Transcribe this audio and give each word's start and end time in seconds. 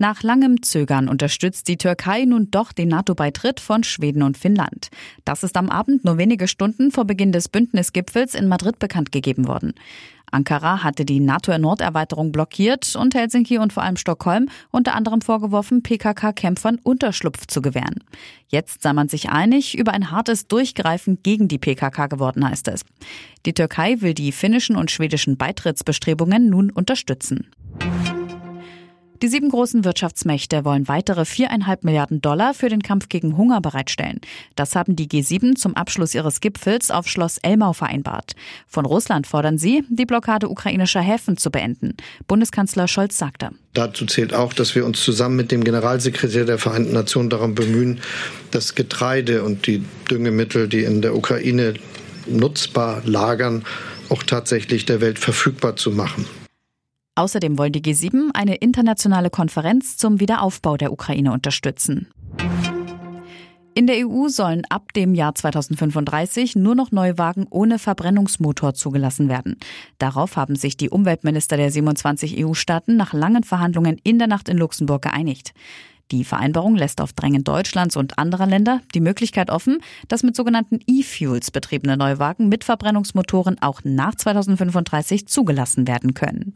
Nach 0.00 0.22
langem 0.22 0.62
Zögern 0.62 1.08
unterstützt 1.08 1.66
die 1.66 1.76
Türkei 1.76 2.24
nun 2.24 2.52
doch 2.52 2.70
den 2.70 2.86
NATO-Beitritt 2.86 3.58
von 3.58 3.82
Schweden 3.82 4.22
und 4.22 4.38
Finnland. 4.38 4.90
Das 5.24 5.42
ist 5.42 5.56
am 5.56 5.70
Abend 5.70 6.04
nur 6.04 6.18
wenige 6.18 6.46
Stunden 6.46 6.92
vor 6.92 7.04
Beginn 7.04 7.32
des 7.32 7.48
Bündnisgipfels 7.48 8.36
in 8.36 8.46
Madrid 8.46 8.78
bekannt 8.78 9.10
gegeben 9.10 9.48
worden. 9.48 9.74
Ankara 10.30 10.84
hatte 10.84 11.04
die 11.04 11.18
NATO-Norderweiterung 11.18 12.30
blockiert 12.30 12.94
und 12.94 13.16
Helsinki 13.16 13.58
und 13.58 13.72
vor 13.72 13.82
allem 13.82 13.96
Stockholm 13.96 14.48
unter 14.70 14.94
anderem 14.94 15.20
vorgeworfen, 15.20 15.82
PKK-Kämpfern 15.82 16.78
Unterschlupf 16.84 17.48
zu 17.48 17.60
gewähren. 17.60 18.04
Jetzt 18.46 18.82
sei 18.82 18.92
man 18.92 19.08
sich 19.08 19.30
einig, 19.30 19.76
über 19.76 19.94
ein 19.94 20.12
hartes 20.12 20.46
Durchgreifen 20.46 21.24
gegen 21.24 21.48
die 21.48 21.58
PKK 21.58 22.06
geworden, 22.06 22.48
heißt 22.48 22.68
es. 22.68 22.84
Die 23.46 23.52
Türkei 23.54 24.00
will 24.00 24.14
die 24.14 24.30
finnischen 24.30 24.76
und 24.76 24.92
schwedischen 24.92 25.36
Beitrittsbestrebungen 25.36 26.48
nun 26.48 26.70
unterstützen. 26.70 27.48
Die 29.20 29.26
sieben 29.26 29.48
großen 29.48 29.84
Wirtschaftsmächte 29.84 30.64
wollen 30.64 30.86
weitere 30.86 31.24
viereinhalb 31.24 31.82
Milliarden 31.82 32.20
Dollar 32.20 32.54
für 32.54 32.68
den 32.68 32.82
Kampf 32.82 33.08
gegen 33.08 33.36
Hunger 33.36 33.60
bereitstellen. 33.60 34.20
Das 34.54 34.76
haben 34.76 34.94
die 34.94 35.08
G7 35.08 35.56
zum 35.56 35.74
Abschluss 35.74 36.14
ihres 36.14 36.40
Gipfels 36.40 36.92
auf 36.92 37.08
Schloss 37.08 37.38
Elmau 37.38 37.72
vereinbart. 37.72 38.34
Von 38.68 38.86
Russland 38.86 39.26
fordern 39.26 39.58
sie, 39.58 39.82
die 39.88 40.06
Blockade 40.06 40.48
ukrainischer 40.48 41.00
Häfen 41.00 41.36
zu 41.36 41.50
beenden. 41.50 41.96
Bundeskanzler 42.28 42.86
Scholz 42.86 43.18
sagte. 43.18 43.50
Dazu 43.74 44.06
zählt 44.06 44.34
auch, 44.34 44.52
dass 44.52 44.76
wir 44.76 44.86
uns 44.86 45.02
zusammen 45.02 45.34
mit 45.34 45.50
dem 45.50 45.64
Generalsekretär 45.64 46.44
der 46.44 46.58
Vereinten 46.58 46.92
Nationen 46.92 47.28
darum 47.28 47.56
bemühen, 47.56 48.00
das 48.52 48.76
Getreide 48.76 49.42
und 49.42 49.66
die 49.66 49.82
Düngemittel, 50.08 50.68
die 50.68 50.84
in 50.84 51.02
der 51.02 51.16
Ukraine 51.16 51.74
nutzbar 52.28 53.02
lagern, 53.04 53.64
auch 54.10 54.22
tatsächlich 54.22 54.84
der 54.84 55.00
Welt 55.00 55.18
verfügbar 55.18 55.74
zu 55.74 55.90
machen. 55.90 56.24
Außerdem 57.18 57.58
wollen 57.58 57.72
die 57.72 57.82
G7 57.82 58.30
eine 58.32 58.54
internationale 58.54 59.28
Konferenz 59.28 59.96
zum 59.96 60.20
Wiederaufbau 60.20 60.76
der 60.76 60.92
Ukraine 60.92 61.32
unterstützen. 61.32 62.06
In 63.74 63.88
der 63.88 64.06
EU 64.06 64.28
sollen 64.28 64.62
ab 64.68 64.92
dem 64.92 65.16
Jahr 65.16 65.34
2035 65.34 66.54
nur 66.54 66.76
noch 66.76 66.92
Neuwagen 66.92 67.48
ohne 67.50 67.80
Verbrennungsmotor 67.80 68.74
zugelassen 68.74 69.28
werden. 69.28 69.56
Darauf 69.98 70.36
haben 70.36 70.54
sich 70.54 70.76
die 70.76 70.90
Umweltminister 70.90 71.56
der 71.56 71.72
27 71.72 72.46
EU-Staaten 72.46 72.96
nach 72.96 73.12
langen 73.12 73.42
Verhandlungen 73.42 74.00
in 74.04 74.20
der 74.20 74.28
Nacht 74.28 74.48
in 74.48 74.56
Luxemburg 74.56 75.02
geeinigt. 75.02 75.54
Die 76.12 76.22
Vereinbarung 76.22 76.76
lässt 76.76 77.00
auf 77.00 77.14
Drängen 77.14 77.42
Deutschlands 77.42 77.96
und 77.96 78.16
anderer 78.20 78.46
Länder 78.46 78.80
die 78.94 79.00
Möglichkeit 79.00 79.50
offen, 79.50 79.78
dass 80.06 80.22
mit 80.22 80.36
sogenannten 80.36 80.78
E-Fuels 80.86 81.50
betriebene 81.50 81.96
Neuwagen 81.96 82.48
mit 82.48 82.62
Verbrennungsmotoren 82.62 83.60
auch 83.60 83.80
nach 83.82 84.14
2035 84.14 85.26
zugelassen 85.26 85.88
werden 85.88 86.14
können. 86.14 86.54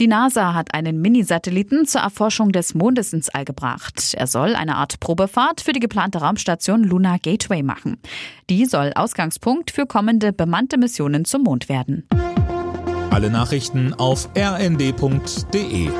Die 0.00 0.06
NASA 0.06 0.54
hat 0.54 0.74
einen 0.74 1.00
Minisatelliten 1.00 1.84
zur 1.84 2.02
Erforschung 2.02 2.52
des 2.52 2.72
Mondes 2.74 3.12
ins 3.12 3.30
All 3.30 3.44
gebracht. 3.44 4.14
Er 4.14 4.28
soll 4.28 4.54
eine 4.54 4.76
Art 4.76 5.00
Probefahrt 5.00 5.60
für 5.60 5.72
die 5.72 5.80
geplante 5.80 6.18
Raumstation 6.18 6.84
Lunar 6.84 7.18
Gateway 7.18 7.64
machen. 7.64 7.98
Die 8.48 8.64
soll 8.66 8.92
Ausgangspunkt 8.94 9.72
für 9.72 9.86
kommende 9.86 10.32
bemannte 10.32 10.78
Missionen 10.78 11.24
zum 11.24 11.42
Mond 11.42 11.68
werden. 11.68 12.06
Alle 13.10 13.30
Nachrichten 13.30 13.92
auf 13.92 14.28
rnd.de 14.36 15.90